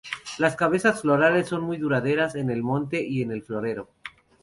[0.39, 3.91] Las cabezas florales son muy duraderas, en el monte y en el florero.